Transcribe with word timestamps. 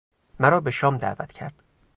مرا 0.39 0.59
به 0.59 0.71
شام 0.71 0.97
دعوت 0.97 1.31
کرد. 1.33 1.53